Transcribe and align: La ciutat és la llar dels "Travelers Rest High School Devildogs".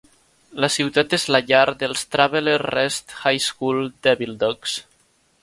La 0.63 0.69
ciutat 0.75 1.13
és 1.17 1.25
la 1.35 1.41
llar 1.51 1.65
dels 1.83 2.05
"Travelers 2.15 2.65
Rest 2.71 3.15
High 3.19 3.45
School 3.49 3.85
Devildogs". 4.09 4.77